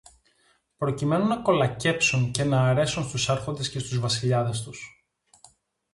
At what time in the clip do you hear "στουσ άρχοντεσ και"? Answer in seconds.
3.07-3.79